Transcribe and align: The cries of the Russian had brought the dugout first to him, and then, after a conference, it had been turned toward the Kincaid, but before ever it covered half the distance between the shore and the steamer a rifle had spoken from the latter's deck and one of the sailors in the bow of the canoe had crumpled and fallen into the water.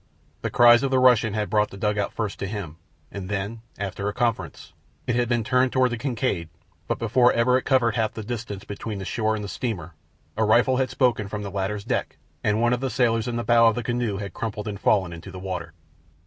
The 0.41 0.49
cries 0.49 0.81
of 0.81 0.89
the 0.89 0.97
Russian 0.97 1.35
had 1.35 1.47
brought 1.47 1.69
the 1.69 1.77
dugout 1.77 2.11
first 2.11 2.39
to 2.39 2.47
him, 2.47 2.77
and 3.11 3.29
then, 3.29 3.61
after 3.77 4.07
a 4.09 4.13
conference, 4.15 4.73
it 5.05 5.15
had 5.15 5.29
been 5.29 5.43
turned 5.43 5.71
toward 5.71 5.91
the 5.91 5.97
Kincaid, 5.99 6.49
but 6.87 6.97
before 6.97 7.31
ever 7.33 7.55
it 7.55 7.65
covered 7.65 7.93
half 7.95 8.15
the 8.15 8.23
distance 8.23 8.63
between 8.63 8.97
the 8.97 9.05
shore 9.05 9.35
and 9.35 9.43
the 9.43 9.47
steamer 9.47 9.93
a 10.35 10.43
rifle 10.43 10.77
had 10.77 10.89
spoken 10.89 11.27
from 11.27 11.43
the 11.43 11.51
latter's 11.51 11.83
deck 11.83 12.17
and 12.43 12.59
one 12.59 12.73
of 12.73 12.79
the 12.79 12.89
sailors 12.89 13.27
in 13.27 13.35
the 13.35 13.43
bow 13.43 13.67
of 13.67 13.75
the 13.75 13.83
canoe 13.83 14.17
had 14.17 14.33
crumpled 14.33 14.67
and 14.67 14.79
fallen 14.79 15.13
into 15.13 15.29
the 15.29 15.37
water. 15.37 15.71